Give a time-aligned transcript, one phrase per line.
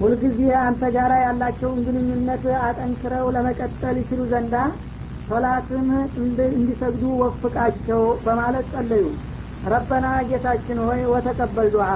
[0.00, 4.54] ሁልጊዜ አንተ ጋራ ያላቸውን ግንኙነት አጠንክረው ለመቀጠል ይችሉ ዘንዳ
[5.28, 5.86] ሶላትን
[6.54, 9.04] እንዲሰግዱ ወፍቃቸው በማለት ጸለዩ።
[9.64, 11.86] ረበና ጌታችን ሆይ ወተቀበል ዱዓ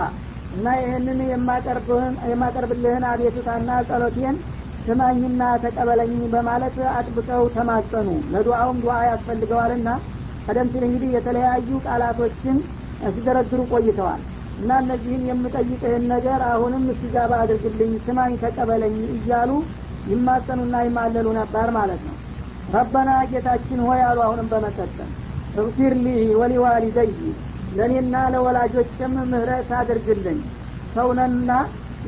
[0.53, 1.19] እና ይህንን
[2.30, 4.37] የማቀርብልህን አቤቱታና ጸሎቴን
[4.87, 9.88] ስማኝና ተቀበለኝ በማለት አጥብቀው ተማጸኑ። ለዱዓውም ዱዓ ያስፈልገዋልና
[10.46, 12.56] ቀደም ሲል እንግዲህ የተለያዩ ቃላቶችን
[13.08, 14.22] ሲደረድሩ ቆይተዋል
[14.59, 19.51] እና እነዚህን የምጠይቅህን ነገር አሁንም እስቲጃባ አድርግልኝ ስማኝ ተቀበለኝ እያሉ
[20.07, 22.16] ይማጸኑና ይማለሉ ነበር ማለት ነው።
[22.75, 25.11] ረበና ጌታችን ሆይ አሉ አሁንም በመቀጠል
[25.61, 26.09] እግፊር ሊ
[26.41, 27.11] ወሊዋሊደይ
[27.77, 30.39] ለእኔና ለወላጆችም ምህረት አድርግልኝ።
[30.95, 31.51] ሰውነና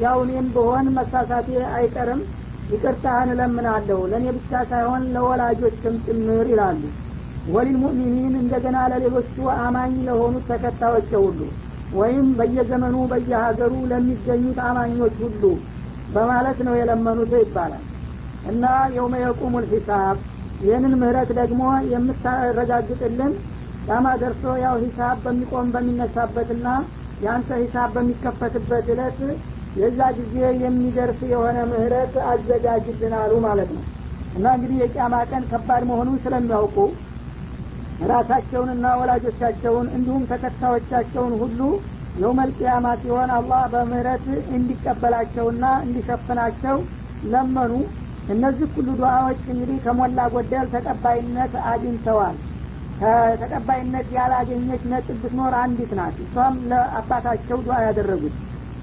[0.02, 2.20] ያው እኔም ብሆን መሳሳቴ አይቀርም
[2.70, 6.82] ይቅርታህን እለምናለሁ። ለእኔ ብቻ ሳይሆን ለወላጆችም ጭምር ይላሉ።
[7.48, 11.40] ወሊልሙእሚኒን እንደገና ለሌሎቹ አማኝ ለሆኑት ተከታዮች ሁሉ
[11.92, 15.42] ወይም በየዘመኑ በየሀገሩ ለሚገኙት አማኞች ሁሉ
[16.08, 17.84] በማለት ነው የለመኑት ይባላል።
[18.44, 18.64] እና
[18.96, 20.18] የውመ የቁሙል ሂሳብ
[20.60, 23.32] ይህንን ምህረት ደግሞ የምታረጋግጥልን
[23.86, 26.66] ዳማ ደርሶ ያው ሂሳብ በሚቆም በሚነሳበትና
[27.20, 29.18] የአንተ ሂሳብ በሚከፈትበት እለት
[29.74, 33.84] የዛ ጊዜ የሚደርስ የሆነ ምህረት አዘጋጅልን አሉ ማለት ነው።
[34.34, 36.76] እና እንግዲህ የቂያማ ቀን ከባድ መሆኑን ስለሚያውቁ
[38.08, 41.60] ራሳቸውንና ወላጆቻቸውን እንዲሁም ተከታዮቻቸውን ሁሉ
[42.16, 44.24] የውመል ቂያማ ሲሆን አላህ በምህረት
[44.56, 46.76] እንዲቀበላቸውና እንዲሸፍናቸው
[47.24, 47.72] ለመኑ።
[48.28, 52.36] እነዚህ ሁሉ ዱዓዎች እንግዲህ ከሞላ ጎደል ተቀባይነት አግኝተዋል።
[53.40, 58.34] ተቀባይነት ያላገኘች ነጥብ ብትኖር አንዲት ናት። እሷም ለአባታቸው ዱዓ ያደረጉት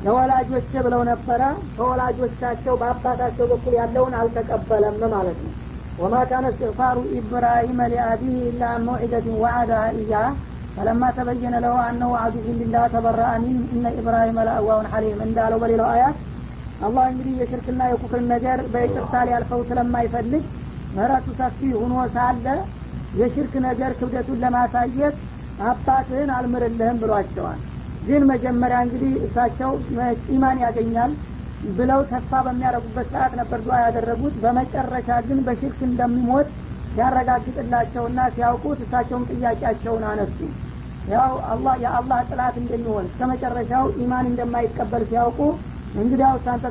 [0.02, 1.42] ለወላጆች ብለው ነበረ።
[1.76, 5.54] ከወላጆቻቸው በአባታቸው በኩል ያለውን አልተቀበለም ማለት ነው
[5.98, 10.28] ወማ ካነ እስትግፋሩ ኢብራሂመ ሊአቢህ ኢላ መውዒደትን ወዓዳሃ ኢያህ
[10.76, 16.18] ፈለማ ተበየነ ለሁ አነሁ አዱሁ ሊላህ ተበረአ ሚን እነ ኢብራሂመ ለአዋውን ሐሊም እንዳለው በሌላው አያት
[16.82, 20.44] አላህ እንግዲህ የሽርክና የኩፍርን ነገር በይቅርታ ሊያልፈው ስለማይፈልግ
[20.94, 22.46] ምህረቱ ሰፊ ሁኖ ሳለ
[23.14, 25.16] የሽርክ ነገር ክብደቱን ለማሳየት
[25.68, 27.60] አባትህን አልምርልህም ብሏቸዋል።
[28.04, 29.72] ግን መጀመሪያ እንግዲህ እሳቸው
[30.36, 31.12] ኢማን ያገኛል
[31.78, 36.50] ብለው ተስፋ በሚያደረጉበት ሰዓት ነበር ዱዓ ያደረጉት። በመጨረሻ ግን በሽርክ እንደሚሞት
[36.92, 40.38] ሲያረጋግጥላቸውና ሲያውቁት እሳቸውም ጥያቄያቸውን አነሱ።
[41.12, 45.40] ያው አላህ የአላህ ጥላት እንደሚሆን እስከ መጨረሻው ኢማን እንደማይቀበል ሲያውቁ
[45.96, 46.66] እንግዲያው ሳንተ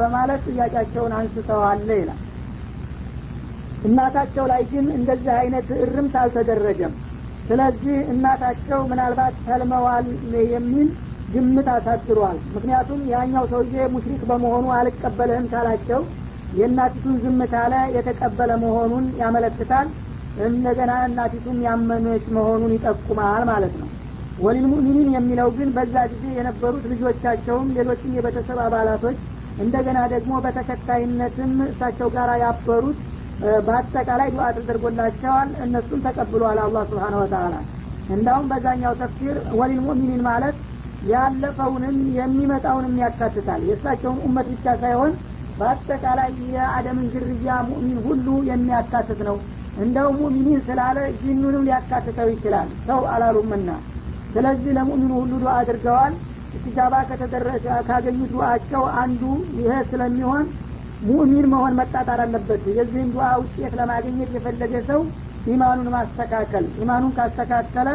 [0.00, 2.20] በማለት ጥያቄያቸውን አንስተዋል ይላል።
[3.84, 6.94] እናታቸው ላይ ግን እንደዚህ አይነት እርምት አልተደረገም።
[7.46, 10.06] ስለዚህ እናታቸው ምናልባት ተልመዋል
[10.52, 10.88] የሚል
[11.30, 16.00] ግምት አሳድሯል። ምክንያቱም ያኛው ሰውዬ ሙሽሪክ በመሆኑ አልቀበልህም ካላቸው
[16.52, 19.88] የእናቲቱን ዝም ካለ የተቀበለ መሆኑን ያመለክታል።
[20.46, 23.88] እንደገና እናቲቱም ያመነች መሆኑን ይጠቁማል ማለት ነው።
[24.38, 29.18] ወሊልሙእሚኒን የሚለው ግን በዛ ጊዜ የነበሩት ልጆቻቸውም ሌሎችም የቤተሰብ አባላቶች
[29.58, 32.98] እንደገና ደግሞ በተከታይነትም እሳቸው ጋር ያበሩት
[33.66, 37.54] በአጠቃላይ ዱዓ ተደርጎላቸዋል። እነሱም ተቀብሏል አላህ ስብሓን ወተላ
[38.08, 40.56] እንዳውም በዛኛው ተፍሲር ወሊልሙእሚኒን ማለት
[41.08, 45.12] ያለፈውንም የሚመጣውንም ያካትታል። የእሳቸውን ኡመት ብቻ ሳይሆን
[45.58, 49.36] በአጠቃላይ የአደምን ዝርያ ሙእሚን ሁሉ የሚያካትት ነው።
[49.76, 53.68] እንደው ሙእሚኒን ስላለ ጂኑንም ሊያካትተው ይችላል። ሰው አላሉምና።
[54.34, 56.14] ስለዚህ ለሙእሚኑ ሁሉ ዱዓ አድርገዋል።
[56.54, 59.22] እስቲጃባ ከተደረሰ ካገኙት ዱዓቸው አንዱ
[59.58, 60.44] ይሄ ስለሚሆን
[61.02, 65.02] ሙእሚን መሆን መጣጣር አለበት። የዚህን ዱዓ ውጤት ለማግኘት የፈለገ ሰው
[65.46, 67.88] ኢማኑን ማስተካከል ኢማኑን ካስተካከለ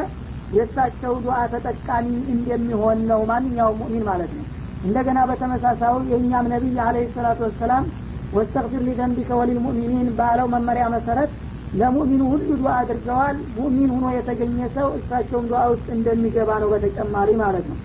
[0.55, 4.45] የእሳቸው ዱዓ ተጠቃሚ እንደሚሆን ነው ማንኛውም ሙእሚን ማለት ነው።
[4.83, 7.85] እንደገና በተመሳሳዩ የእኛም ነቢይ አለ ሰላቱ ወሰላም
[8.33, 11.31] ወስተግፊር ሊዘንቢከ ወሊልሙእሚኒን ባለው መመሪያ መሰረት
[11.73, 17.65] ለሙእሚኑ ሁሉ ዱዓ አድርገዋል። ሙእሚን ሁኖ የተገኘ ሰው እሳቸውም ዱዓ ውስጥ እንደሚገባ ነው በተጨማሪ ማለት
[17.71, 17.77] ነው።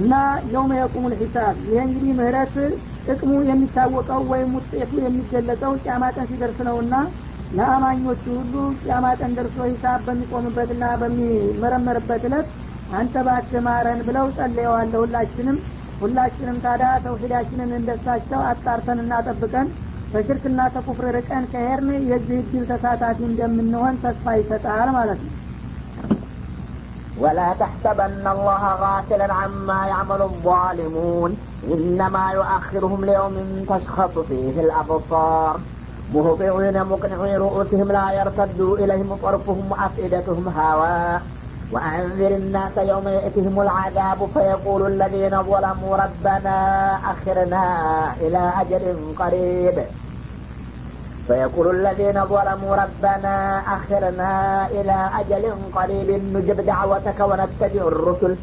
[0.00, 0.12] እና
[0.52, 2.54] የውመ የቁሙ ልሒሳብ ይህ እንግዲህ ምህረት
[3.06, 6.94] ጥቅሙ የሚታወቀው ወይም ውጤቱ የሚገለጸው ቂያማ ቀን ሲደርስ ነውና
[7.57, 12.47] ለአማኞቹ ሁሉ ቂያማ ቀን ደርሶ ሂሳብ በሚቆምበትና በሚመረመርበት እለት
[12.99, 15.57] አንተ ባክህ ማረን ብለው ጸልየዋለ ሁላችንም
[16.01, 19.67] ሁላችንም ታዲያ ተውሂዳችንን እንደሳቸው አጣርተን እናጠብቀን
[20.13, 25.35] በሽርክና ተኩፍር ርቀን ከሄርን የዚህ እድል ተሳታፊ እንደምንሆን ተስፋ ይሰጣል ማለት ነው
[27.17, 31.31] ولا تحسبن الله غافلا عما يعمل الظالمون
[31.67, 33.35] إنما يؤخرهم ليوم
[33.69, 35.53] تشخص فيه الأبصار
[36.12, 41.22] مهطعين مقنعي رؤوسهم لا يرتد إليهم طرفهم وأفئدتهم هواء
[41.72, 46.56] وأنذر الناس يوم يأتيهم العذاب فيقول الذين ظلموا ربنا
[47.12, 47.64] أخرنا
[48.20, 49.84] إلى أجل قريب.
[51.26, 56.36] فيقول الذين ظلموا ربنا أخرنا إلى أجل قريب.
[56.36, 58.36] نجب دعوتك ونتبع الرسل.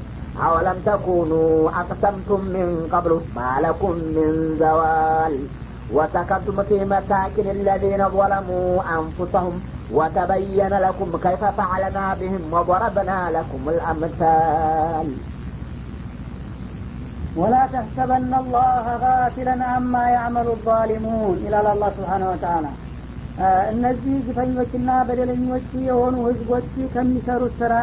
[0.46, 5.61] أولم تكونوا أقسمتم من قبل؟ ما لكم من زوال.
[5.93, 8.69] وسكنتم في مساكن الذين ظلموا
[8.99, 9.55] أنفسهم
[9.93, 15.09] وتبين لكم كيف فعلنا بهم وضربنا لكم الأمثال
[17.37, 22.67] ولا تحسبن الله غافلا عما يعمل الظالمون ይላል አላህ ስብሓን ወተላ
[23.73, 27.75] እነዚህ ግፈኞችና በደለኞች የሆኑ ህዝቦች ከሚሰሩት ስራ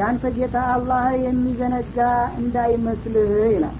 [0.00, 1.98] ያንተ ጌታ አላህ የሚዘነጋ
[2.42, 3.74] እንዳይመስልህ ይላል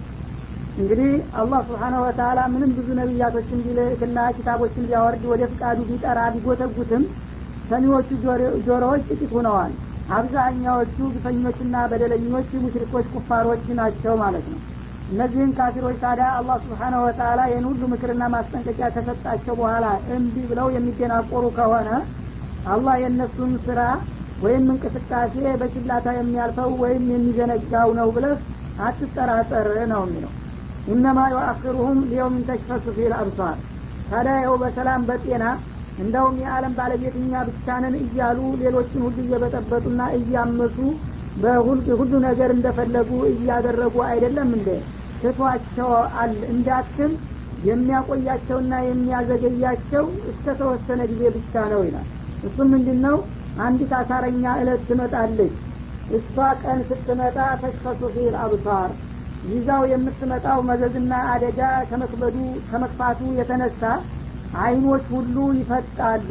[0.77, 1.09] እንግዲህ
[1.39, 7.03] አላህ ስብሓነ ወተላ ምንም ብዙ ነቢያቶችን ቢልክና ኪታቦችን ቢያወርድ ወደ ፍቃዱ ቢጠራ ቢጎተጉትም
[7.69, 8.09] ሰሚዎቹ
[8.67, 9.73] ጆሮዎች ጥቂት ሆነዋል።
[10.09, 14.59] አብዛኛዎቹ ግፈኞችና በደለኞች ሙሽሪኮች ኩፋሮች ናቸው ማለት ነው።
[15.07, 19.85] እነዚህን ካፊሮች ታዲያ አላህ ስብሓነ ወተላ ይህን ሁሉ ምክርና ማስጠንቀቂያ ከሰጣቸው በኋላ
[20.15, 21.89] እምቢ ብለው የሚደናቆሩ ከሆነ
[22.65, 23.81] አላህ የእነሱን ስራ
[24.41, 28.37] ወይም እንቅስቃሴ በችላታ የሚያልፈው ወይም የሚዘነጋው ነው ብለህ
[28.77, 30.31] አትጠራጠር ነው የሚለው
[30.87, 33.57] ኢነማ ዩአክሩሁም ሊየውምን ተሽፈሱ ፊል አብሷር
[34.09, 35.43] ታዲያ ይኸው በሰላም በጤና
[35.97, 37.33] እንደውም የዓለም ባለቤት እኛ
[38.01, 40.77] እያሉ ሌሎችን ሁሉ እየበጠበጡና እያመሱ
[41.41, 41.77] በሁሉ
[42.25, 44.69] ነገር እንደፈለጉ እያደረጉ አይደለም እንደ
[45.21, 47.11] ትቷቸዋል እንዳትል
[47.65, 52.07] የሚያቆያቸውና የሚያዘገያቸው እስከ ተወሰነ ጊዜ ብቻ ነው ይላል።
[52.47, 53.17] እሱም ምንድን ነው
[53.65, 55.53] አንዲት አሳረኛ እለት ትመጣለች።
[56.17, 58.89] እሷ ቀን ስትመጣ ተሽፈሱ ፊል አብሳር
[59.49, 61.59] ይዛው የምትመጣው መዘዝና አደጋ
[61.89, 63.83] ከመክበዱ ከመክፋቱ የተነሳ
[64.61, 66.29] አይኖች ሁሉ ይፈጣሉ።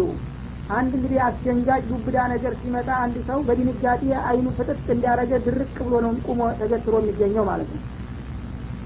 [0.70, 6.12] አንድ እንግዲህ አስደንጋጭ ዱብዳ ነገር ሲመጣ አንድ ሰው በድንጋጤ አይኑ ፍጥጥ እንዲያረገ ድርቅ ብሎ ነው
[6.26, 7.82] ቁሞ ተገትሮ የሚገኘው ማለት ነው።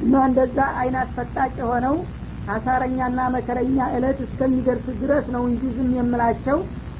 [0.04, 1.96] እና እንደዛ አይን አስፈጣጭ የሆነው
[2.54, 6.58] አሳረኛና መከረኛ እለት እስከሚደርስ ድረስ ነው እንጂ ዝም የምላቸው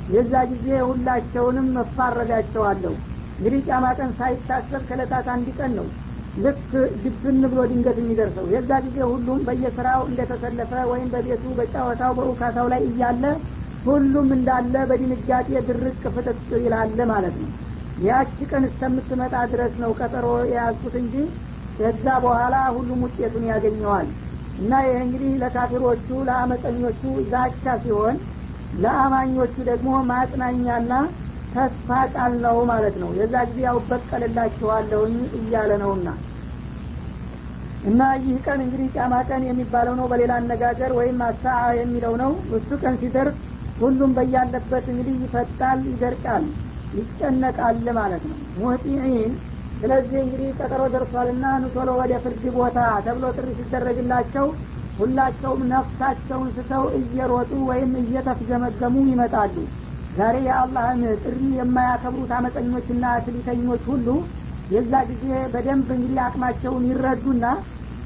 [0.09, 2.95] የዛ ጊዜ ሁላቸውንም መፋረዳቸዋለሁ።
[3.39, 5.87] እንግዲህ ጫማ ቀን ሳይታሰብ ከለታት አንድ ቀን ነው
[6.37, 6.71] ልክ
[7.03, 13.25] ድብን ብሎ ድንገት የሚደርሰው የዛ ጊዜ ሁሉም በየስራው እንደተሰለፈ ወይም በቤቱ በጫወታው በውካታው ላይ እያለ
[13.85, 17.51] ሁሉም እንዳለ በድንጋጤ ድርቅ ፍጥጥ ይላለ ማለት ነው።
[17.99, 21.15] ያቺ ቀን እስከምትመጣ ድረስ ነው ቀጠሮ የያዝኩት እንጂ
[21.79, 24.09] ከዛ በኋላ ሁሉም ውጤቱን ያገኘዋል።
[24.59, 28.17] እና ይህ እንግዲህ ለካፊሮቹ ለአመፀኞቹ ዛቻ ሲሆን
[28.77, 30.93] ለአማኞቹ ደግሞ ማጽናኛና
[31.55, 36.09] ተስፋ ቃል ነው ማለት ነው። የዛ ጊዜ ያው በቀልላችኋለሁኝ እያለ ነውና።
[37.83, 41.45] እና ይህ ቀን እንግዲህ ጫማ ቀን የሚባለው ነው። በሌላ አነጋገር ወይም አሳ
[41.81, 43.37] የሚለው ነው። እሱ ቀን ሲደርስ
[43.79, 46.45] ሁሉም በያለበት እንግዲህ ይፈጣል ይደርቃል
[46.93, 49.33] ይጨነቃል ማለት ነው። ሙጢዒን
[49.81, 54.47] ስለዚህ እንግዲህ ቀጠሮ ደርሷልና ንቶሎ ወደ ፍርድ ቦታ ተብሎ ጥሪ ሲደረግላቸው
[54.99, 59.55] ሁላቸውም ነፍሳቸውን ስተው እየሮጡ ወይም እየተፍገመገሙ ይመጣሉ
[60.17, 64.09] ዛሬ የአላህን ጥሪ የማያከብሩት አመፀኞችና ትሊተኞች ሁሉ
[64.69, 67.47] የዛ ጊዜ በደንብ እንግዲህ አቅማቸውን ይረዱና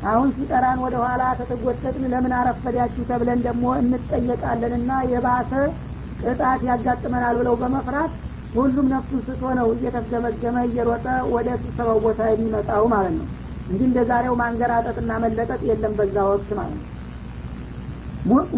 [0.03, 5.53] አሁን ሲጠራን ወደ ኋላ ተተጎተትን ለምን አረፈዳችሁ ተብለን ደግሞ እንጠየቃለንና የባሰ
[6.23, 8.13] ቅጣት ያጋጥመናል ብለው በመፍራት
[8.55, 13.27] ሁሉም ነፍሱን ስቶ ነው እየተገመገመ እየሮጠ ወደ ስብሰባው ቦታ የሚመጣው ማለት ነው።
[13.69, 16.85] እንዲህ እንደ ዛሬው ማንገራጠጥና መለጠጥ የለም በዛ ወቅት ማለት ነው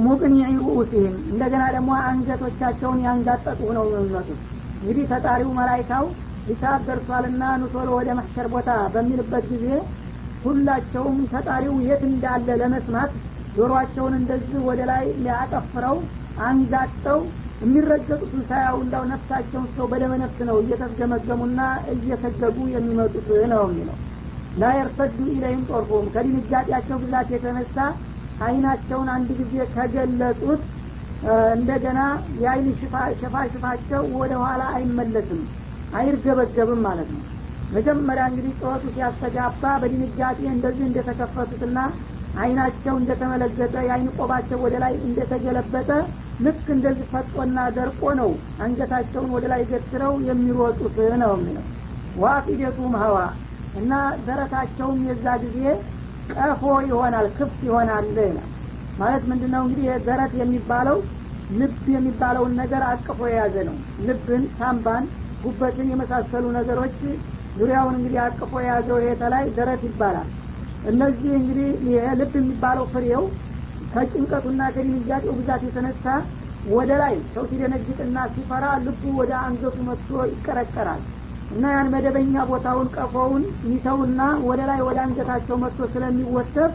[0.04, 4.40] ሙቅኒ ሩኡሲህም እንደገና ደግሞ አንገቶቻቸውን ያንጋጠጡ ነው የሚመጡት።
[4.80, 6.04] እንግዲህ ተጣሪው መላይካው
[6.46, 9.66] ሂሳብ ደርሷልና ኑቶሎ ወደ መሕሸር ቦታ በሚልበት ጊዜ
[10.44, 13.10] ሁላቸውም ተጣሪው የት እንዳለ ለመስማት
[13.56, 15.96] ጆሮአቸውን እንደዚህ ወደ ላይ ሊያጠፍረው
[16.44, 17.20] አንጋጠው
[17.62, 21.60] የሚረገጡትን ሳያው እንዳው ነፍሳቸውን ሰው በደመ ነፍስ ነው እየተስገመገሙና
[21.94, 23.96] እየሰገጉ የሚመጡት ነው የሚለው።
[24.60, 27.76] ላ የርተዱ ኢለይም ጦርፎም ከድንጋጤያቸው ብዛት የተነሳ
[28.40, 30.62] አይናቸውን አንድ ጊዜ ከገለጡት
[31.54, 32.00] እንደገና
[32.42, 32.68] የአይን
[33.20, 35.42] ሽፋሽፋቸው ወደ ኋላ አይመለስም
[35.92, 37.22] አይርገበገብም ማለት ነው።
[37.70, 41.78] መጀመሪያ እንግዲህ ጩኸቱ ሲያስተጋባ በድንጋጤ እንደዚህ እንደተከፈቱትና
[42.36, 45.88] አይናቸው እንደተመለገጠ የአይን ቆባቸው ወደ ላይ እንደተገለበጠ
[46.40, 48.30] ልክ እንደዚህ ፈጦና ደርቆ ነው
[48.64, 51.64] አንገታቸውን ወደ ላይ ገትረው የሚሮጡት ነው የሚለው።
[52.16, 53.16] ዋፊደቱም ሀዋ
[53.74, 53.92] እና
[54.26, 55.58] ደረታቸውም የዛ ጊዜ
[56.36, 58.48] ቀፎ ይሆናል ክፍት ይሆናል ይላል።
[58.98, 60.98] ማለት ምንድን ነው እንግዲህ ደረት የሚባለው?
[61.50, 65.04] ልብ የሚባለውን ነገር አቅፎ የያዘ ነው። ልብን ሳምባን
[65.44, 66.96] ጉበትን የመሳሰሉ ነገሮች
[67.56, 70.28] ዙሪያውን እንግዲህ አቅፎ የያዘው ይሄ ላይ ደረት ይባላል።
[70.84, 71.70] እነዚህ እንግዲህ
[72.20, 73.24] ልብ የሚባለው ፍሬው
[73.92, 76.04] ከጭንቀቱና ከድንጋጤው ብዛት የተነሳ
[76.70, 81.02] ወደ ላይ ሰው ሲደነግጥና ሲፈራ ልቡ ወደ አንገቱ መጥቶ ይቀረቀራል
[81.50, 86.72] እና ያን መደበኛ ቦታውን ቀፎውን ይተውና ወደ ላይ ወደ አንገታቸው መጥቶ ስለሚወሰብ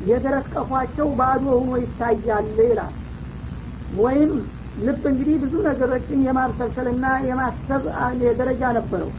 [0.00, 2.94] የደረት ቀፏቸው ባዶ ሆኖ ይታያል ይላል።
[3.98, 4.30] ወይም
[4.78, 7.82] ልብ እንግዲህ ብዙ ነገሮችን የማብሰልሰልና የማሰብ
[8.38, 9.10] ደረጃ ነበረው።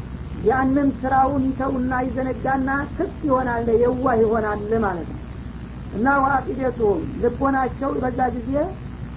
[0.44, 5.22] ያንን ስራውን ይተውና ይዘነጋና ክፍት ይሆናል የዋህ ይሆናል ማለት ነው።
[5.92, 8.52] እና ዋቂደቱም ልቦናቸው በዛ ጊዜ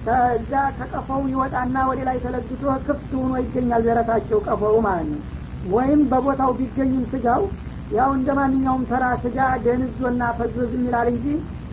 [0.05, 2.51] ከዛ ከቀፈው ይወጣና ወደ ላይ ተለግቶ
[2.85, 5.21] ክፍት ሆኖ ይገኛል ደረታቸው ቀፈው ማለት ነው
[5.71, 7.41] ወይም በቦታው ቢገኝም ስጋው
[7.91, 11.25] ያው እንደ ማንኛውም ተራ ስጋ ደንዞና ፈዞዝ ይላል እንጂ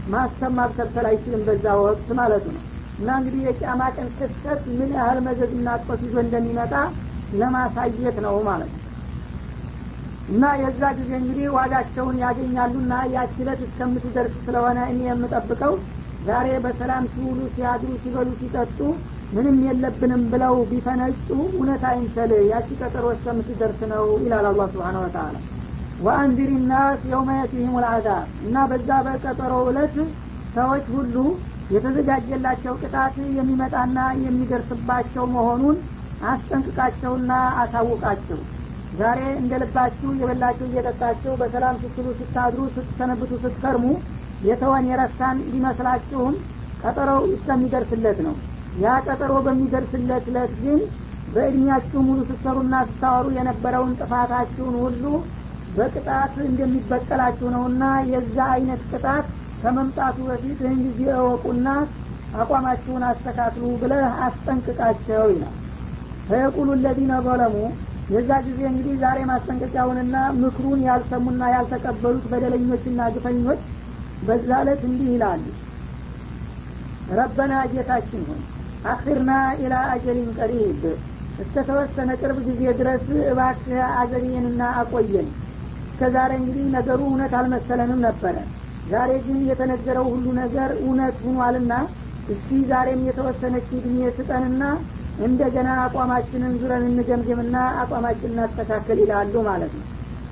[0.06, 2.62] ማሰብ ማብሰልሰል አይችልም በዛ ወቅት ማለት ነው።
[2.98, 6.74] እና እንግዲህ የቂያማ ቀን ክስተት ምን ያህል መዘዝና ጦስ ይዞ እንደሚመጣ
[7.32, 8.82] ለማሳየት ነው ማለት ነው።
[10.28, 15.74] እና የዛ ጊዜ እንግዲህ ዋጋቸውን ያገኛሉና ያችለት እስከምትደርስ ስለሆነ እኔ የምጠብቀው
[16.20, 18.78] ዛሬ በሰላም ሲውሉ ሲያድሩ ሲበሉ ሲጠጡ
[19.32, 25.34] ምንም የለብንም ብለው ቢፈነጩ እውነት አይንሰል ያቺ ቀጠሮ እስከምትደርስ ነው ይላል አላ ስብሓን ወተላ
[25.98, 27.30] ወአንዚር ናስ የውመ
[27.76, 28.06] ልአዛብ
[28.42, 29.96] እና በዛ በቀጠሮ እለት
[30.54, 31.16] ሰዎች ሁሉ
[31.70, 35.76] የተዘጋጀላቸው ቅጣት የሚመጣና የሚደርስባቸው መሆኑን
[36.24, 38.38] አስጠንቅቃቸውና አሳውቃቸው።
[38.92, 43.86] ዛሬ እንደ ልባችሁ የበላችሁ እየጠጣችሁ በሰላም ስትሉ ስታድሩ ስትሰነብቱ ስትከርሙ
[44.40, 46.34] የተወን የረሳን ሊመስላችሁም
[46.80, 48.34] ቀጠሮው እስከሚደርስለት ነው
[48.76, 50.80] ያ ቀጠሮ በሚደርስለት ለት ግን
[51.34, 55.04] በእድሜያችሁ ሙሉ ስትሰሩና ስታወሩ የነበረውን ጥፋታችሁን ሁሉ
[55.76, 59.26] በቅጣት እንደሚበቀላችሁ ነውና የዛ አይነት ቅጣት
[59.62, 61.68] ከመምጣቱ በፊት ይህን ጊዜ እወቁና
[62.36, 65.54] አቋማችሁን አስተካክሉ ብለህ አስጠንቅቃቸው ይላል።
[66.28, 67.56] ፈየቁሉ ለዚነ ዘለሙ
[68.10, 73.62] የዛ ጊዜ እንግዲህ ዛሬ ማስጠንቀቂያውንና ምክሩን ያልሰሙና ያልተቀበሉት በደለኞችና ግፈኞች
[74.26, 75.44] በዛ ዕለት እንዲህ ይላሉ።
[77.16, 78.42] ረበና ጌታችን ሆይ
[78.84, 79.30] አክርና
[79.62, 80.82] ኢላ አጀሊን ቀሪብ።
[81.38, 85.28] እስከ ተወሰነ ቅርብ ጊዜ ድረስ እባክህ አዘግየንና አቆየን።
[85.88, 88.36] እስከ ዛሬ እንግዲህ ነገሩ እውነት አልመሰለንም ነበረ።
[88.90, 91.72] ዛሬ ግን የተነገረው ሁሉ ነገር እውነት ሁኗልና
[92.28, 94.62] እስቲ ዛሬም የተወሰነች እድሜ ስጠንና
[95.26, 99.86] እንደገና አቋማችንን ዙረን እንገምግምና አቋማችን እናስተካከል ይላሉ ማለት ነው።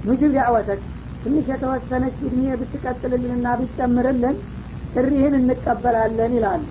[0.05, 0.81] ምግብ ዳዕወተክ
[1.23, 4.37] ትንሽ የተወሰነች እድሜ ብትቀጥልልንና ብትጨምርልን
[4.95, 6.63] ጥሪህን እንቀበላለን ይላሉ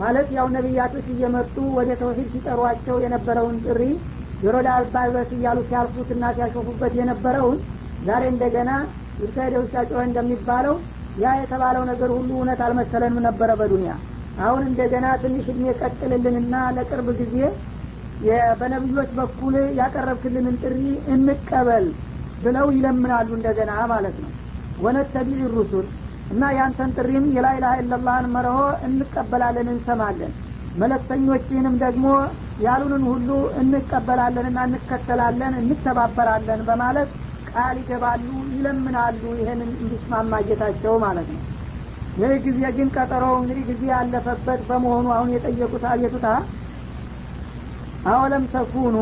[0.00, 3.82] ማለት ያው ነቢያቶች እየመጡ ወደ ተውሂድ ሲጠሯቸው የነበረውን ጥሪ
[4.42, 7.58] ጆሮ ዳልባልበስ እያሉ ሲያልፉትና ሲያሾፉበት የነበረውን
[8.06, 8.70] ዛሬ እንደገና
[9.22, 10.76] ይካሄደ ውሻ ጮኸ እንደሚባለው
[11.22, 13.92] ያ የተባለው ነገር ሁሉ እውነት አልመሰለንም ነበረ በዱንያ።
[14.42, 17.36] አሁን እንደገና ትንሽ እድሜ ቀጥልልንና ለቅርብ ጊዜ
[18.60, 20.78] በነቢዮች በኩል ያቀረብክልንን ጥሪ
[21.14, 21.86] እንቀበል
[22.44, 24.30] ብለው ይለምናሉ እንደገና ማለት ነው።
[24.84, 25.86] ወነተቢዕ ሩሱል
[26.32, 30.32] እና ያንተን ጥሪም የላይላህ ኢለላህን መርሆ እንቀበላለን እንሰማለን።
[30.74, 32.04] መለክተኞችህንም ደግሞ
[32.64, 33.28] ያሉንን ሁሉ
[33.60, 37.10] እንቀበላለንና እንከተላለን እንተባበራለን በማለት
[37.50, 41.42] ቃል ይገባሉ ይለምናሉ። ይህንን እንዲስማማ ጌታቸው ማለት ነው።
[42.20, 46.26] ይህ ጊዜ ግን ቀጠሮ እንግዲህ ጊዜ ያለፈበት በመሆኑ አሁን የጠየቁት አቤቱታ
[48.06, 48.96] አወለም ተኩኑ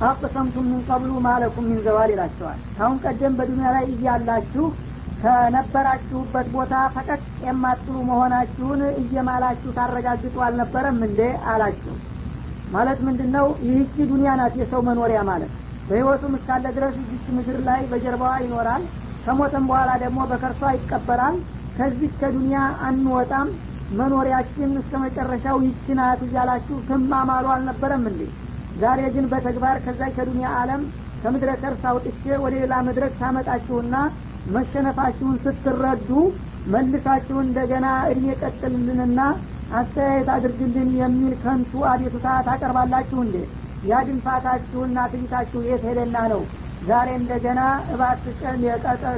[0.00, 4.64] አቅሰምቱም ምን ቀብሉ ማለኩም ሚን ዘዋል ይላቸዋል። ካሁን ቀደም በዱኒያ ላይ እያላችሁ
[5.22, 11.20] ከነበራችሁበት ቦታ ፈቀቅ የማትሉ መሆናችሁን እየማላችሁ ታረጋግጡ አልነበረም እንዴ?
[11.52, 11.96] አላቸው
[12.70, 15.52] ማለት ምንድን ነው ይህቺ ዱኒያ ናት የሰው መኖሪያ ማለት።
[15.88, 18.82] በህይወቱም እስካለ ድረስ እዚች ምድር ላይ በጀርባዋ ይኖራል።
[19.24, 21.36] ከሞተም በኋላ ደግሞ በከርሷ ይቀበራል።
[21.78, 23.48] ከዚህ ከዱኒያ አንወጣም።
[23.98, 28.20] መኖሪያችን እስከ መጨረሻው ይችናት እያላችሁ ትማማሉ አልነበረም እንዴ?
[28.80, 30.82] ዛሬ ግን በተግባር ከዛ ከዱኒያ አለም
[31.22, 33.94] ከምድረ ከርስ አውጥቼ ወደ ሌላ መድረክ ታመጣችሁና
[34.46, 36.08] መሸነፋችሁን ስትረዱ
[36.72, 39.20] መልሳችሁ እንደገና እድሜ ቀጥልልንና
[39.72, 43.36] አስተያየት አድርግልን የሚል ከንቱ አቤቱታ ታቀርባላችሁ እንዴ?
[43.88, 46.42] ያ ድንፋታችሁና ትቢታችሁ የት ሄደና ነው?
[46.88, 47.60] ዛሬ እንደገና
[47.92, 48.62] እባትቀን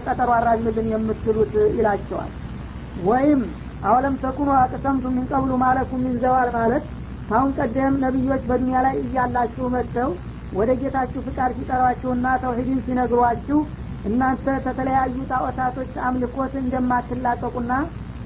[0.06, 2.30] ቀጠሮ አራዝምልን የምትሉት ይላቸዋል።
[3.04, 3.42] ወይም
[3.84, 6.84] አወለም ተኩኑ አቅሰምቱ ምን ቀብሉ ማለኩም ምን ዘዋል ማለት
[7.28, 10.10] ካሁን ቀደም ነቢዮች በዱኒያ ላይ እያላችሁ መጥተው
[10.52, 13.58] ወደ ጌታችሁ ፍቃድ ሲጠሯችሁና ተውሂድን ሲነግሯችሁ
[14.04, 17.72] እናንተ ከተለያዩ ጣዖታቶች አምልኮት እንደማትላቀቁና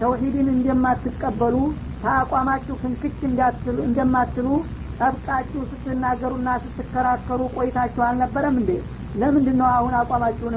[0.01, 1.57] ተውሂድን እንደማትቀበሉ
[2.03, 3.19] ከአቋማችሁ ፍንክች
[3.85, 4.49] እንደማትሉ
[5.01, 8.71] ጠብቃችሁ ስትናገሩና ስትከራከሩ ቆይታችሁ አልነበረም እንዴ?
[9.15, 10.57] ለምንድን ነው አሁን አቋማችሁን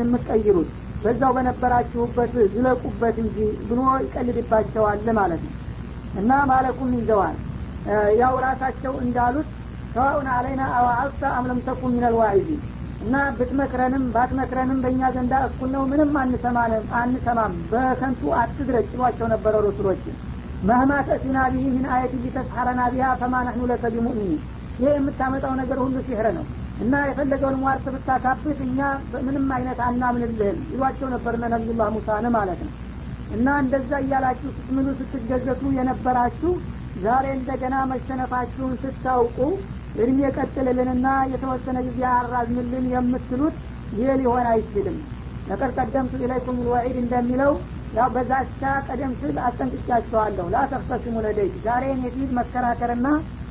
[0.00, 0.68] የምትቀይሩት?
[1.04, 3.36] በዛው በነበራችሁበት ዝለቁበት እንጂ
[3.68, 5.54] ብሎ ይቀልድባቸዋል ማለት ነው።
[6.20, 7.36] እና ማለኩም ይዘዋል።
[8.20, 9.48] ያው ራሳቸው እንዳሉት
[9.94, 11.94] ሰዋኡን አለይና አዋአልተ አምለም ተኩን
[13.02, 20.16] እና ብትመክረንም ባትመክረንም በእኛ ዘንዳ እኩል ነው። ምንም አንሰማንም አንሰማም። በከንቱ አትድረጭ ይሏቸው ነበረ ረሱሎችን
[20.62, 23.84] መህማ ተእቲና ምን አየት ሊተስሐረና ቢሃ ፈማ ነሕኑ ለከ
[24.78, 26.44] ይህ የምታመጣው ነገር ሁሉ ሲሕር ነው
[26.82, 28.78] እና የፈለገውን ሟርት ብታካብት እኛ
[29.24, 32.72] ምንም አይነት አናምንልህም ይሏቸው ነበርነ ነቢዩላህ ሙሳን ማለት ነው።
[33.36, 36.52] እና እንደዛ እያላችሁ ስትምሉ ስትገዘቱ የነበራችሁ
[37.04, 39.38] ዛሬ እንደገና መሸነፋችሁን ስታውቁ
[39.96, 43.56] እድሜ ቀጥልልንና የተወሰነ ጊዜ አራዝምልን የምትሉት
[43.98, 44.96] ይህ ሊሆን አይችልም።
[45.46, 47.52] ለቀድ ቀደምቱ ኢለይኩም ልወዒድ እንደሚለው
[47.96, 52.04] ያው በዛቻ ቀደም ስል አስጠንቅቻቸዋለሁ ላተክተሲሙ ለደይት ዛሬ እኔ
[52.38, 53.06] መከራከርና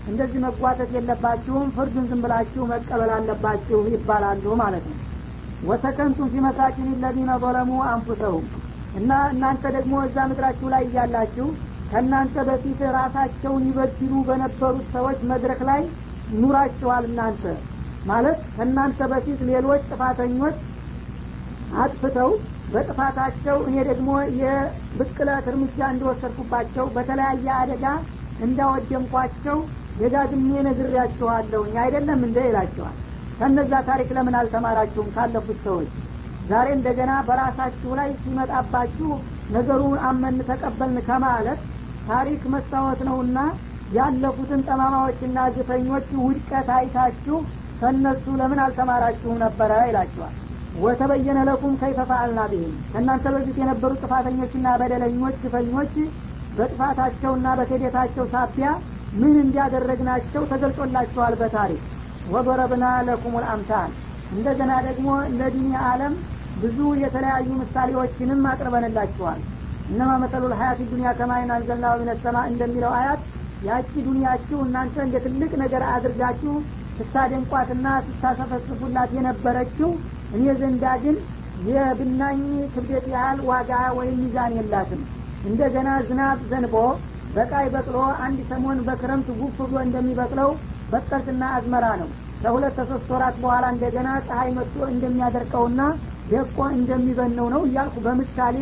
[0.08, 4.98] እንደዚህ መጓተት የለባችሁም ፍርዱን ዝም ብላችሁ መቀበል አለባችሁ ይባላሉ ማለት ነው።
[5.64, 8.46] ወሰከንቱም ፊ መሳኪን ለዚነ ظለሙ አንፉሰሁም።
[9.00, 11.46] እና እናንተ ደግሞ እዛ ምድራችሁ ላይ እያላችሁ
[11.92, 15.82] ከእናንተ በፊት ራሳቸውን ይበድሉ በነበሩት ሰዎች መድረክ ላይ
[16.40, 17.44] ኑራችኋል እናንተ።
[18.06, 20.58] ማለት ከእናንተ በፊት ሌሎች ጥፋተኞች
[21.82, 22.32] አጥፍተው
[22.74, 24.10] በጥፋታቸው እኔ ደግሞ
[24.40, 27.86] የብቅለት እርምጃ እንደወሰድኩባቸው በተለያየ አደጋ
[28.46, 29.58] እንዳወደምኳቸው
[30.00, 32.96] ደጋግሜ ነግሬያችኋለሁኝ። አይደለም እንደ ይላቸዋል
[33.40, 35.10] ከነዛ ታሪክ ለምን አልተማራችሁም?
[35.16, 35.92] ካለፉት ሰዎች
[36.50, 39.10] ዛሬ እንደገና በራሳችሁ ላይ ሲመጣባችሁ
[39.56, 41.60] ነገሩን አመን ተቀበልን ከማለት
[42.08, 43.38] ታሪክ መስታወት ነውና
[43.92, 47.38] ያለፉትን ጠማማዎችና ግፈኞች ውድቀት አይታችሁ
[47.80, 50.36] ከእነሱ ለምን አልተማራችሁም ነበረ ይላቸዋል
[50.76, 55.94] ወተበየነ ለኩም ከይፈ ፈአልና ቢህም ከእናንተ በፊት የነበሩ ጥፋተኞችና በደለኞች ግፈኞች
[56.58, 58.70] በጥፋታቸውና በክህደታቸው ሳቢያ
[59.14, 61.82] ምን እንዲያደረግናቸው ተገልጾላቸዋል በታሪክ።
[62.32, 63.92] ወበረብና ለኩም ልአምሳል
[64.32, 65.08] እንደገና ደግሞ
[65.38, 66.14] ለዲኒ አለም
[66.62, 69.40] ብዙ የተለያዩ ምሳሌዎችንም አቅርበንላችኋል።
[69.90, 73.22] እነማ መሰሉ ልሀያት ዱኒያ ከማይን አንዘልናው ሚነሰማ እንደሚለው አያት
[73.62, 76.53] ያቺ ዱኒያችሁ እናንተ እንደ ትልቅ ነገር አድርጋችሁ
[76.98, 79.89] ስታደንቋትና ስታሰፈስፉላት የነበረችው
[80.36, 81.15] እኔ ዘንዳ ግን
[81.70, 82.39] የብናኝ
[82.74, 85.01] ክብደት ያህል ዋጋ ወይም ሚዛን የላትም።
[85.44, 86.75] እንደገና ዝናብ ዘንቦ
[87.36, 90.50] በቃይ በቅሎ አንድ ሰሞን በክረምት ጉፍ ብሎ እንደሚበቅለው
[90.91, 92.10] በቀልትና አዝመራ ነው።
[92.41, 95.82] ከሁለት ከሶስት ወራት በኋላ እንደገና ፀሐይ መጥቶ እንደሚያደርቀውና
[96.32, 98.58] ደቆ እንደሚበነው ነው እያልኩ በምሳሌ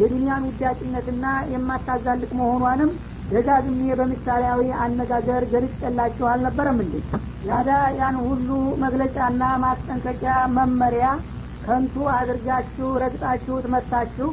[0.00, 2.90] የዱንያን ውዳቂነትና የማታዛልቅ መሆኗንም
[3.28, 6.94] ደጋግሜ በምሳሌያዊ አነጋገር ገልጬላችሁ አልነበረም እንዴ?
[7.48, 8.48] ያዳ ያን ሁሉ
[8.84, 11.06] መግለጫና ማስጠንቀቂያ መመሪያ
[11.66, 14.28] ከንቱ አድርጋችሁ ረግጣችሁት መታችሁ?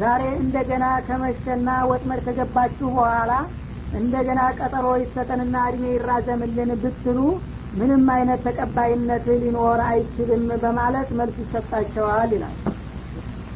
[0.00, 3.32] ዛሬ እንደገና ከመሸና ወጥመድ ከገባችሁ በኋላ
[3.98, 7.18] እንደገና ቀጠሮ ይሰጠንና እድሜ ይራዘምልን ብትሉ
[7.78, 12.56] ምንም አይነት ተቀባይነት ሊኖር አይችልም በማለት መልስ ይሰጣቸዋል ይላል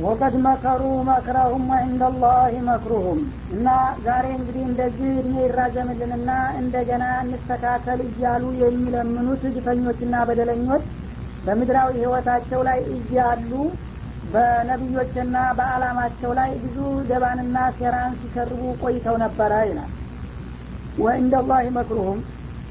[0.00, 2.02] ወቀድ መከሩ መክረሁም ወዕንደ
[2.68, 3.20] መክሩሁም።
[3.54, 3.66] እና
[4.04, 10.84] ዛሬ እንግዲህ እንደዚህ እድሜ ይራዘምልንና እንደገና እንስተካከል እያሉ የሚለምኑት ግፈኞችና በደለኞች
[11.44, 13.52] በምድራዊ ህይወታቸው ላይ እያሉ
[14.24, 19.92] በነቢዮችና በአላማቸው ላይ ብዙ ደባንና ሴራን ሲሰርቡ ቆይተው ነበረ ይላል።
[20.98, 21.34] ወዕንደ
[21.76, 22.20] መክሩሁም።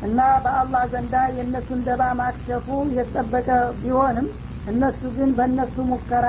[0.01, 3.47] እና በአላህ ዘንዳ የእነሱን ደባ ማክሸፉ የተጠበቀ
[3.81, 4.27] ቢሆንም
[4.65, 6.27] እነሱ ግን በእነሱ ሙከራ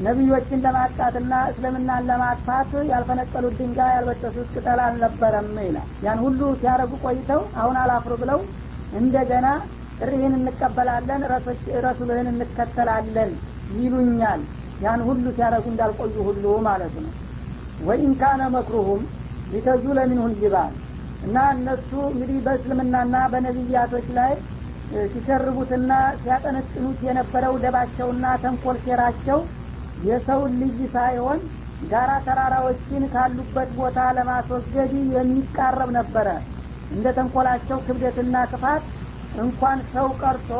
[0.00, 7.76] ነቢዮችን ለማጥቃትና እስልምናን ለማጥፋት ያልፈነቀሉት ድንጋይ ያልበጠሱት ቅጠል አልነበረም ይላል። ያን ሁሉ ሲያደረጉ ቆይተው አሁን
[7.82, 8.40] አላፍሩ ብለው
[8.98, 9.46] እንደገና
[9.98, 11.22] ጥሪህን እንቀበላለን
[11.86, 13.30] ረሱልህን እንከተላለን
[13.76, 14.42] ይሉኛል።
[14.84, 17.12] ያን ሁሉ ሲያደረጉ እንዳልቆዩ ሁሉ ማለት ነው።
[17.80, 19.02] ወኢን ካነ መክሩሁም
[19.52, 20.72] ሊተዙለ ሚንሁ ልጅባል
[21.26, 24.32] እና እነሱ እንግዲህ በእስልምናና በነቢያቶች ላይ
[25.12, 29.38] ሲሸርቡትና ሲያጠነጥኑት የነበረው ደባቸውና ተንኮል ሴራቸው
[30.04, 31.40] የሰውን ልጅ ሳይሆን
[31.84, 36.28] ጋራ ተራራዎችን ካሉበት ቦታ ለማስወገድ የሚቃረብ ነበረ።
[36.90, 38.84] እንደ ተንኮላቸው ክብደትና ክፋት
[39.36, 40.50] እንኳን ሰው ቀርቶ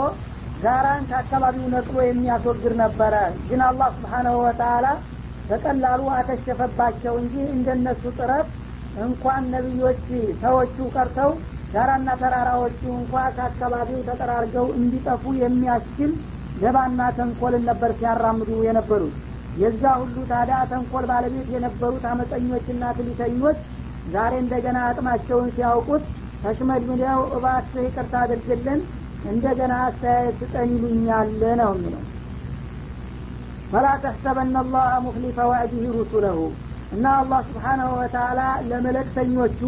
[0.62, 3.14] ጋራን ከአካባቢው ነቅሎ የሚያስወግድ ነበረ።
[3.48, 4.86] ግን አላህ ስብሓናሁ ወተላ
[5.48, 8.48] በቀላሉ አከሸፈባቸው እንጂ እንደነሱ ጥረት
[9.00, 10.04] እንኳን ነቢዮች
[10.42, 11.30] ሰዎቹ ቀርተው
[11.72, 16.12] ጋራና ተራራዎቹ እንኳ ከአካባቢው ተጠራርገው እንዲጠፉ የሚያስችል
[16.56, 19.16] ገባና ተንኮልን ነበር ሲያራምዱ የነበሩት
[19.56, 23.58] የዛ ሁሉ ታዲያ ተንኮል ባለቤት የነበሩት አመፀኞችና ትሊተኞች
[24.06, 26.04] ዛሬ እንደገና አቅማቸውን ሲያውቁት
[26.42, 28.80] ተሽመድምደው እባክህ ይቅርታ አድርግልን
[29.24, 30.70] እንደገና አስተያየት ስጠን
[31.60, 32.02] ነው የሚለው።
[33.70, 36.38] ፈላ ተሕሰበና አላህ ሙክሊፈ ዋዕዲህ ሩሱለሁ
[36.92, 39.60] እና አላህ ስብሓናሁ ወተላ ለመለክተኞቹ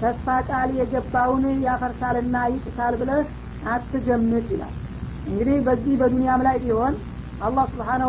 [0.00, 3.26] ተስፋ ቃል የገባውን ያፈርሳልና ይጥሳል ብለህ
[3.72, 4.74] አትገምት ይላል።
[5.26, 6.94] እንግዲህ በዚህ በዱንያም ላይ ቢሆን
[7.40, 8.08] አላህ ስብሓነሁ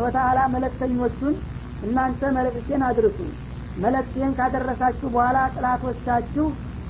[0.00, 1.34] ወተአላ መለክተኞቹን
[1.82, 3.18] እናንተ መለክቴን አድርሱ።
[3.76, 6.46] መለክቴን ካደረሳችሁ በኋላ ጥላቶቻችሁ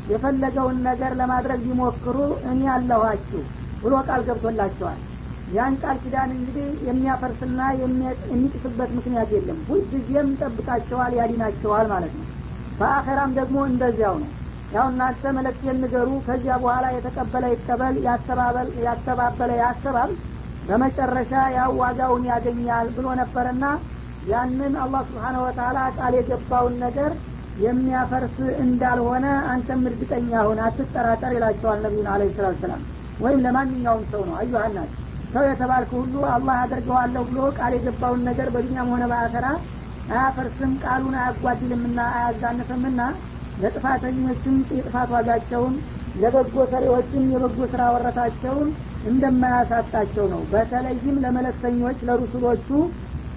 [0.07, 2.19] የፈለገውን ነገር ለማድረግ ቢሞክሩ
[2.51, 3.43] እኔ አለኋችሁ
[3.83, 5.01] ብሎ ቃል ገብቶላቸዋል።
[5.53, 7.61] ያን ቃል ኪዳን እንግዲህ የሚያፈርስና
[8.31, 12.27] የሚጥስበት ምክንያት የለም። ሁልጊዜም ጠብቃቸዋል ያዲናቸዋል ማለት ነው።
[12.81, 14.31] በአኸራም ደግሞ እንደዚያው ነው።
[14.73, 17.95] ያው እናንተ መለክቴን ንገሩ ከዚያ በኋላ የተቀበለ ይቀበል
[18.87, 20.11] ያስተባበለ ያስተባል
[20.69, 23.65] በመጨረሻ ያው ዋጋውን ያገኛል ብሎ ነበርና
[24.23, 27.11] ያንን አላህ ስብሓነሁ ወተላ ቃል የገባውን ነገር
[27.57, 32.83] የሚያፈርስ እንዳልሆነ አንተም እርግጠኛ ሁን አትጠራጠር ይላቸዋል ነቢዩን አለ ሰላት ሰላም
[33.21, 34.91] ወይም ለማንኛውም ሰው ነው። አዩሀናት
[35.33, 39.47] ሰው የተባልክ ሁሉ አላህ አደርገዋለሁ ብሎ ቃል የገባውን ነገር በዱኛም ሆነ በአኸራ
[40.11, 43.01] አያፈርስም ቃሉን አያጓድልምና አያዛንፍምና
[43.63, 45.75] ለጥፋተኞችም የጥፋት ዋጋቸውን
[46.21, 48.69] ለበጎ ሰሪዎችም የበጎ ስራ ወረታቸውን
[49.11, 52.69] እንደማያሳጣቸው ነው። በተለይም ለመለክተኞች ለሩሱሎቹ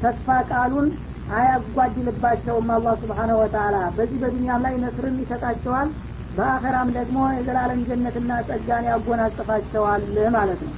[0.01, 0.87] ተስፋ ቃሉን
[1.35, 5.89] አያጓድልባቸውም አላህ ስብሓነሁ ወተላ በዚህ በዱኒያም ላይ ነስርን ይሰጣቸዋል
[6.31, 10.03] በአኸራም ደግሞ የዘላለም ጀነትና ጸጋን ያጎናጽፋቸዋል
[10.37, 10.73] ማለት ነው።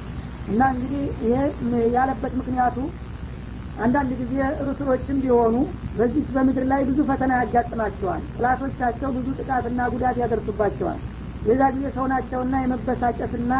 [0.48, 1.36] እና እንግዲህ ይሄ
[1.96, 2.78] ያለበት ምክንያቱ
[3.78, 4.34] አንዳንድ ጊዜ
[4.66, 5.56] ሩስሎችም ቢሆኑ
[5.96, 11.00] በዚህ በምድር ላይ ብዙ ፈተና ያጋጥማቸዋል። ጥላቶቻቸው ብዙ ጥቃትና ጉዳት ያደርሱባቸዋል
[11.46, 13.54] የዛ ጊዜ ሰው ናቸውና የመበሳጨትና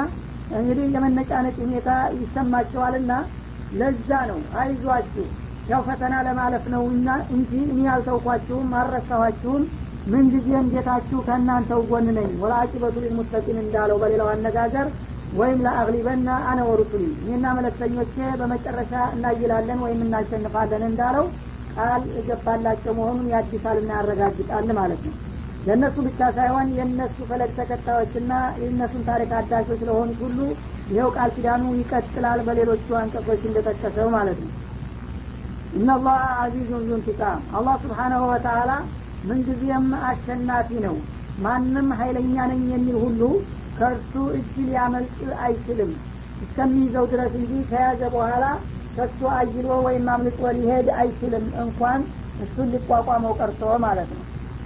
[0.58, 3.12] እንግዲህ የመነጫነጭ ሁኔታ ይሰማቸዋልና
[3.74, 5.26] ለዛ ነው። አይዟችሁ
[5.70, 6.84] ያው ፈተና ለማለፍ ነው
[7.36, 9.64] እንጂ እኔ ያልተውኳችሁም አልረሳኋችሁም።
[10.12, 12.30] ምን ጊዜም ጌታችሁ ከእናንተው ጎን ነኝ?
[12.42, 14.88] ወላቂበቱ ሊልሙተቂን እንዳለው በሌላው አነጋገር
[15.34, 21.28] ወይም ለአግሊበና አነ ወሩሱሊ። እኔና መለክተኞቼ በመጨረሻ እናይላለን ወይም እናሸንፋለን እንዳለው
[21.78, 25.16] ቃል እገባላቸው መሆኑን ያድሳልና ያረጋግጣል ማለት ነው
[25.66, 30.40] ለእነሱ ብቻ ሳይሆን የእነሱ ፈለግ ተከታዮችና የእነሱን ታሪክ አዳሾች ለሆኑት ሁሉ
[30.90, 34.52] ይኸው ቃል ኪዳኑ ይቀጥላል በሌሎቹ አንቀጾች እንደጠቀሰው ማለት ነው።
[35.74, 38.72] እነላህ አዚዙን ዙንቲቃም አላህ ስብሓናሁ ወተላ
[39.24, 40.96] ምንጊዜም አሸናፊ ነው።
[41.40, 43.22] ማንም ሀይለኛ ነኝ የሚል ሁሉ
[43.78, 45.92] ከእርሱ እጅ ሊያመልጥ አይችልም።
[46.44, 48.46] እስከሚይዘው ድረስ እንጂ ከያዘ በኋላ
[48.98, 52.02] ከሱ አይሎ ወይም አምልጦ ሊሄድ አይችልም። እንኳን
[52.44, 54.24] እሱን ሊቋቋመው ቀርቶ ማለት ነው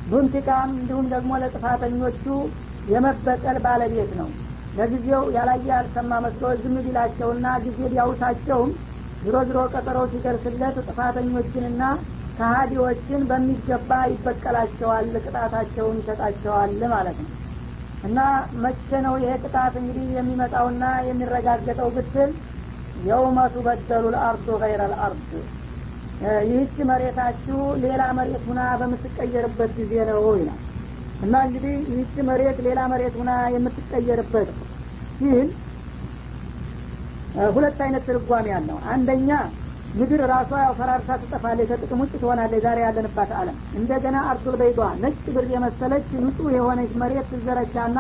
[0.08, 2.26] ዱንቲቃም እንዲሁም ደግሞ ለጥፋተኞቹ
[2.86, 4.30] የመበቀል ባለቤት ነው።
[4.74, 8.72] ለጊዜው ያላየ ያልሰማ መስሎ ዝም ቢላቸውና ጊዜ ቢያውሳቸውም
[9.22, 11.84] ዝሮ ዝሮ ቀጠሮ ሲደርስለት ጥፋተኞችንና
[12.38, 17.32] ከሀዲዎችን በሚገባ ይበቀላቸዋል ቅጣታቸውን ይሰጣቸዋል ማለት ነው።
[18.04, 18.20] እና
[18.64, 22.32] መቼ ነው ይሄ ቅጣት እንግዲህ የሚመጣውና የሚረጋገጠው ብትል
[23.02, 25.32] የውመ ቱበደሉ ልአርዱ ገይረ ልአርድ
[26.46, 30.62] ይህች መሬታችሁ ሌላ መሬት ሁና በምትቀየርበት ጊዜ ነው ይላል
[31.24, 34.50] እና እንግዲህ ይህች መሬት ሌላ መሬት ሁና የምትቀየርበት
[35.20, 35.48] ሲል
[37.54, 39.30] ሁለት አይነት ትርጓሜ ያለው አንደኛ
[39.98, 45.16] ምድር ራሷ ያው ፈራርሳ ትጠፋለች ከጥቅም ውጭ ትሆናለች ዛሬ ያለንባት አለም እንደገና አርሱል በይዷ ነጭ
[45.36, 48.00] ብር የመሰለች ንጹህ የሆነች መሬት ትዘረቻና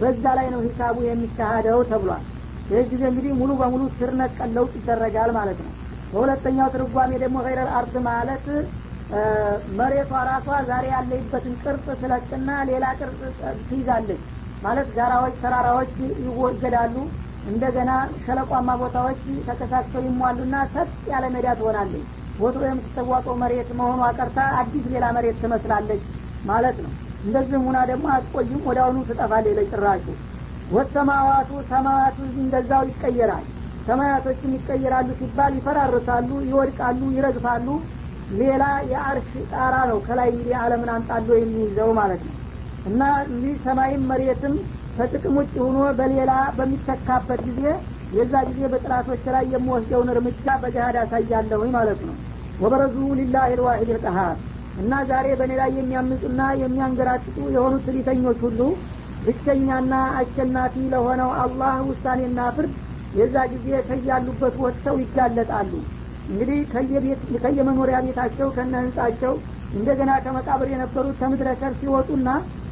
[0.00, 2.24] በዛ ላይ ነው ሂሳቡ የሚካሄደው ተብሏል።
[2.70, 5.72] ይህ ጊዜ እንግዲህ ሙሉ በሙሉ ስር ነቀል ይደረጋል ማለት ነው
[6.12, 8.44] በሁለተኛው ትርጓሜ ደግሞ ገይረል አርድ ማለት
[9.78, 13.20] መሬቷ ራሷ ዛሬ ያለይበትን ቅርጽ ስለቅና ሌላ ቅርጽ
[13.68, 14.22] ትይዛለች።
[14.62, 15.92] ማለት ጋራዎች ተራራዎች
[16.24, 16.94] ይወገዳሉ።
[17.48, 17.90] እንደገና
[18.24, 22.06] ሸለቋማ ቦታዎች ተከሳክተው ይሟሉና ሰጥ ያለ ሜዳ ትሆናለች።
[22.38, 26.02] ቦቶ የምትተዋቀው መሬት መሆኗ ቀርታ አዲስ ሌላ መሬት ትመስላለች
[26.44, 26.92] ማለት ነው።
[27.24, 28.98] እንደዚህም ሁና ደግሞ አትቆይም ወደ አሁኑ
[29.58, 30.04] ለጭራሹ።
[30.70, 33.46] ወሰማዋቱ ሰማያቱ እንደዛው ይቀየራል
[33.88, 37.68] ሰማያቶችም ይቀየራሉ ሲባል ይፈራርሳሉ ይወድቃሉ ይረግፋሉ።
[38.30, 42.34] ሌላ የአርሽ ጣራ ነው ከላይ እንግዲህ አለምን አንጣሎ የሚይዘው ማለት ነው።
[42.84, 44.54] እና እንዲህ ሰማይም መሬትም
[44.96, 47.62] ከጥቅም ውጭ ሆኖ በሌላ በሚተካበት ጊዜ
[48.12, 52.14] የዛ ጊዜ በጥላቶች ላይ የምወስደውን እርምጃ በገሃድ አሳያለሁኝ ማለት ነው።
[52.58, 54.36] ወበረዙ ሊላህ ልዋሂድ ልቀሃር።
[54.76, 58.60] እና ዛሬ በእኔ ላይ የሚያምፁና የሚያንገራጥጡ የሆኑት ትዕቢተኞች ሁሉ
[59.22, 62.74] ብቸኛና አሸናፊ ለሆነው አላህ ውሳኔና ፍርድ
[63.12, 65.72] የዛ ጊዜ ከያሉበት ወጥተው ይጋለጣሉ።
[66.28, 66.58] እንግዲህ
[67.44, 69.34] ከየመኖሪያ ቤታቸው ከነ ህንጻቸው
[69.72, 72.28] እንደገና ከመቃብር የነበሩት ከምድረ ከር ሲወጡና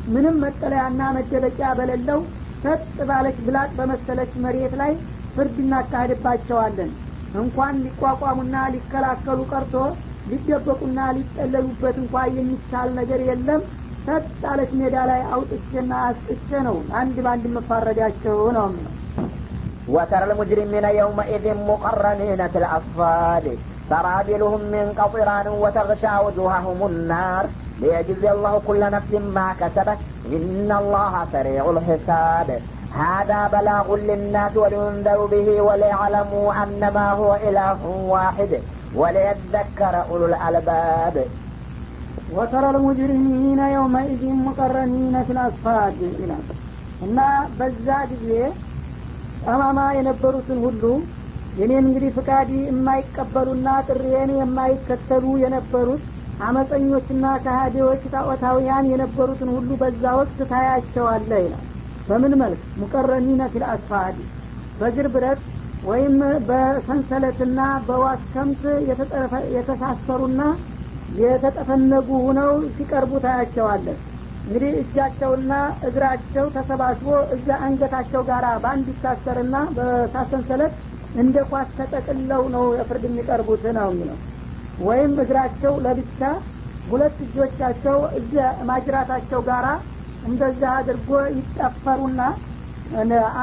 [0.07, 2.20] ምንም መጠለያና መደበቂያ በሌለው
[2.62, 4.92] ሰጥ ባለች ብላጥ በመሰለች መሬት ላይ
[5.35, 6.90] ፍርድ እናካሄድባቸዋለን።
[7.35, 9.75] እንኳን ሊቋቋሙና ሊከላከሉ ቀርቶ
[10.31, 13.61] ሊደበቁና ሊጠለሉበት እንኳ የሚቻል ነገር የለም።
[14.07, 18.92] ሰጥ አለች ሜዳ ላይ አውጥቼና አስጥቼ ነው አንድ በአንድ መፋረዳቸው ነው የሚለው
[19.88, 23.59] وترى المجرمين يومئذ مقرنين في الأصفاد.
[23.90, 27.46] سرابلهم من قطران وتغشى وجوههم النار.
[27.81, 29.99] ليجزي الله كل نفس ما كسبت.
[30.33, 32.49] إن الله سريع الحساب.
[33.03, 38.53] هذا بلاغ للناس ولينذروا به وليعلموا أنما هو إله واحد.
[38.94, 41.16] وليذكر أولو الألباب.
[42.37, 45.99] وترى المجرمين يومئذ مقرنين في الأصفاد.
[47.05, 47.18] إن
[47.59, 48.65] بزاد ጊዜ
[49.47, 50.83] ጠማማ የነበሩትን ሁሉ
[51.53, 56.03] የኔን እንግዲህ ፍቃድ የማይቀበሉና ጥሪዬን የማይከተሉ የነበሩት
[56.41, 61.65] አመፀኞችና ከሃዲዎች ጣዖታውያን የነበሩትን ሁሉ በዛ ወቅት ታያቸዋለ ይላል።
[62.07, 62.61] በምን መልክ?
[62.81, 64.17] ሙቀረኒነ ፊል አስፋድ
[64.77, 65.41] በእግር ብረት
[65.83, 66.17] ወይም
[66.49, 68.63] በሰንሰለትና በዋስከምት
[69.57, 70.43] የተሳሰሩና
[71.17, 73.99] የተጠፈነጉ ሁነው ሲቀርቡ ታያቸዋለን
[74.47, 75.53] እንግዲህ እጃቸውና
[75.89, 77.07] እግራቸው ተሰባስቦ
[77.37, 80.75] እዛ አንገታቸው ጋር በአንድ ይታሰርና በሳሰንሰለት
[81.15, 84.19] እንደ ኳስ ተጠቅለው ነው የፍርድ የሚቀርቡት ነው የሚለው።
[84.87, 86.21] ወይም እግራቸው ለብቻ
[86.91, 88.35] ሁለት እጆቻቸው እዛ
[88.69, 89.67] ማጅራታቸው ጋራ
[90.27, 92.21] እንደዛ አድርጎ ይጠፈሩና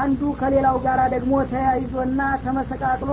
[0.00, 3.10] አንዱ ከሌላው ጋራ ደግሞ ተያይዞና ተመሰቃቅሎ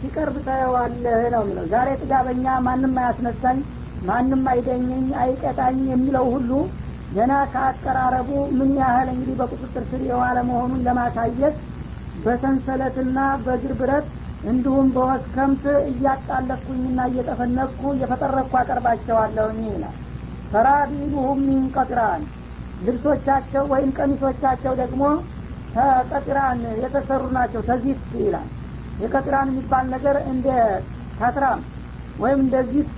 [0.00, 3.58] ሲቀርብ ታየዋለህ ነው የሚለው። ዛሬ ጥጋበኛ ማንም አያስነሳኝ
[4.02, 6.50] ማንም አይደኘኝ አይቀጣኝ የሚለው ሁሉ
[7.14, 11.56] ገና ከአቀራረቡ ምን ያህል እንግዲህ በቁጥጥር ስር የዋለ መሆኑን ለማሳየት
[12.24, 14.06] በሰንሰለትና በእግር ብረት
[14.44, 19.96] እንዲሁም በወስከምት እያጣለኩኝና እየጠፈነኩ እየፈጠረኩ አቀርባቸዋለሁኝ ይላል።
[20.50, 21.64] ፈራቢሉሁም ሚን
[22.80, 25.02] ልብሶቻቸው ወይም ቀሚሶቻቸው ደግሞ
[25.74, 28.48] ከቀጥራን የተሰሩ ናቸው። ተዚት ይላል።
[28.98, 30.48] የቀጥራን የሚባል ነገር እንደ
[31.18, 31.60] ካትራም
[32.18, 32.96] ወይም እንደ ዚት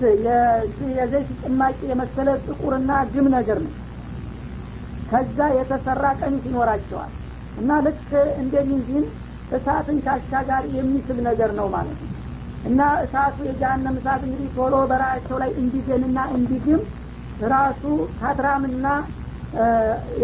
[0.97, 3.73] የዘይት ጭማቂ የመሰለ ጥቁርና ግም ነገር ነው
[5.11, 7.13] ከዛ የተሰራ ቀሚስ ይኖራቸዋል።
[7.57, 8.09] እና ልክ
[8.41, 9.05] እንደ ሚንዚን
[9.51, 12.13] እሳትን ከአሻጋሪ የሚስብ ነገር ነው ማለት ነው።
[12.65, 16.81] እና እሳቱ የጃሃንም እሳት እንግዲህ ቶሎ በራሳቸው ላይ እንዲገንና እንዲግም
[17.51, 17.83] ራሱ
[18.19, 18.87] ካትራምና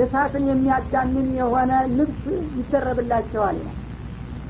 [0.03, 2.25] እሳትን የሚያጋንን የሆነ ልብስ
[2.59, 3.79] ይደረብላቸዋል። ይላል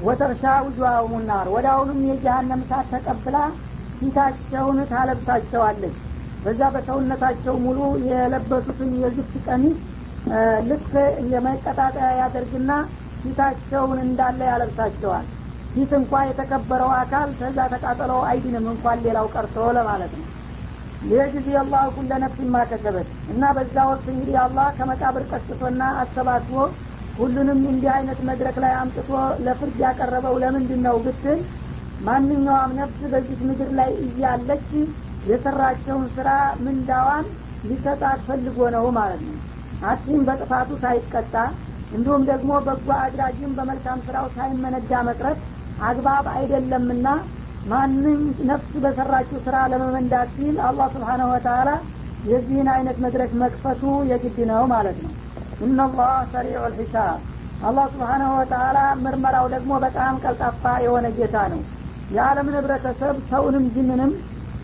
[0.01, 3.37] ወተርሻ ውጅዋሁሙ ናር ወደ አሁኑም የጀሃነም እሳት ተቀብላ
[3.99, 5.97] ፊታቸውን ታለብሳቸዋለች።
[6.45, 9.77] በዛ በሰውነታቸው ሙሉ የለበሱትን የዝፍት ቀሚስ
[10.69, 10.91] ልክ
[11.33, 12.73] የመቀጣጠያ ያደርግና
[13.23, 15.27] ፊታቸውን እንዳለ ያለብሳቸዋል።
[15.75, 20.27] ፊት እንኳ የተከበረው አካል ከዛ ተቃጠለው አይድንም እንኳን ሌላው ቀርቶ ለማለት ነው።
[21.03, 26.53] ሊየጅዚ አላሁ ኩለ ነፍሲን ማከሰበት እና በዛ ወቅት እንግዲህ አላህ ከመቃብር ቀስቶና አሰባስቦ
[27.19, 29.11] ሁሉንም እንዲህ አይነት መድረክ ላይ አምጥቶ
[29.47, 31.41] ለፍርድ ያቀረበው ለምንድን ነው ብትል
[32.07, 34.69] ማንኛውም ነፍስ በዚህ ምድር ላይ እያለች
[35.27, 36.29] የሰራቸውን ስራ
[36.65, 37.27] ምንዳዋን
[37.65, 39.37] ሊሰጣት ፈልጎ ነው ማለት ነው
[39.83, 41.35] አቲም በጥፋቱ ሳይቀጣ
[41.91, 45.41] እንዲሁም ደግሞ በጎ አድራጊም በመልካም ስራው ሳይመነዳ መቅረት
[45.81, 47.07] አግባብ አይደለምና
[47.65, 51.71] ማንም ነፍስ በሰራችው ስራ ለመመንዳት ሲል አላህ ስብሓነሁ ወተላ
[52.25, 55.13] የዚህን አይነት መድረክ መክፈቱ የግድ ነው ማለት ነው።
[55.61, 57.21] ኢነላህ ሰሪዑ ልሒሳብ።
[57.61, 61.61] አላህ ስብሓነሁ ወተላ ምርመራው ደግሞ በጣም ቀልጣፋ የሆነ ጌታ ነው።
[62.11, 64.13] የዓለምን ህብረተሰብ ሰውንም ጅንንም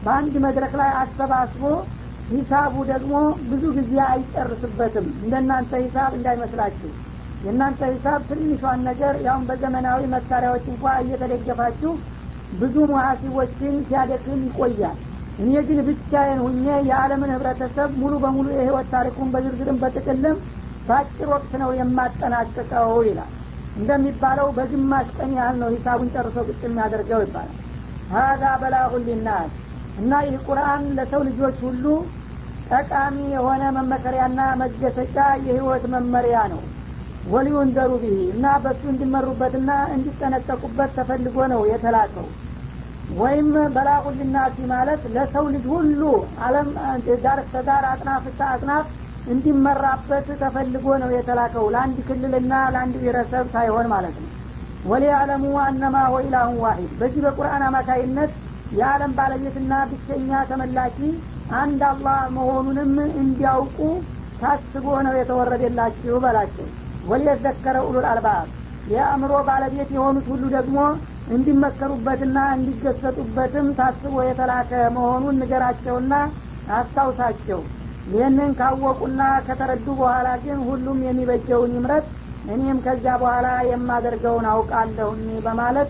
[0.02, 1.62] በአንድ መድረክ ላይ አሰባስቦ
[2.31, 3.12] ሂሳቡ ደግሞ
[3.51, 6.91] ብዙ ጊዜ አይጨርስበትም። እንደናንተ ሂሳብ እንዳይመስላችሁ።
[7.43, 11.93] የእናንተ ሂሳብ ትንሿን ነገር ያሁን በዘመናዊ መሳሪያዎች እንኳ እየተደገፋችሁ
[12.61, 14.99] ብዙ ሙሀሲቦችን ሲያደክም ይቆያል።
[15.38, 20.38] እኔ ግን ብቻዬን ሁኜ የዓለምን ህብረተሰብ ሙሉ በሙሉ የህይወት ታሪኩን በዝርዝርም በጥቅልም
[20.88, 23.33] በአጭር ወቅት ነው የማጠናቅቀው ይላል።
[23.77, 27.57] እንደሚባለው በግማሽ ቀን ያህል ነው ሂሳቡን ጨርሶ ቁጭ የሚያደርገው ይባላል።
[28.11, 29.51] ሀዛ በላሁ ሊናስ
[29.97, 31.85] እና ይህ ቁርአን ለሰው ልጆች ሁሉ
[32.70, 36.62] ጠቃሚ የሆነ መመከሪያና መገሰጫ የህይወት መመሪያ ነው።
[37.24, 42.28] ወሊዩንደሩ ብሂ እና በእሱ እንዲመሩበትና እንዲጠነቀቁበት ተፈልጎ ነው የተላከው።
[43.18, 46.00] ወይም በላቁ ሊናሲ ማለት ለሰው ልጅ ሁሉ
[46.46, 46.68] አለም
[47.24, 48.87] ዳር እስከ አጥናፍ እስከ አጥናፍ
[49.26, 54.31] እንዲመራበት ተፈልጎ ነው የተላከው። ለአንድ ክልልና ለአንድ ብሔረሰብ ሳይሆን ማለት ነው።
[54.85, 58.33] ወሊያለሙ አነማ ወኢላሁን ዋሂድ። በዚህ በቁርአን አማካይነት
[58.72, 60.98] የዓለም ባለቤትና ብቸኛ ተመላኪ
[61.57, 63.79] አንድ አላህ መሆኑንም እንዲያውቁ
[64.41, 66.67] ታስቦ ነው የተወረደላችሁ በላቸው።
[67.03, 68.47] ወሊየዘከረ ኡሉል አልባብ
[68.87, 70.79] የአእምሮ ባለቤት የሆኑት ሁሉ ደግሞ
[71.29, 76.15] እንዲመከሩበትና እንዲገሰጡበትም ታስቦ የተላከ መሆኑን ንገራቸውና
[76.73, 77.61] አስታውሳቸው።
[78.07, 82.07] ይህንን ካወቁና ከተረዱ በኋላ ግን ሁሉም የሚበጀውን ይምረት
[82.45, 85.89] እኔም ከዚያ በኋላ የማደርገውን አውቃለሁኝ በማለት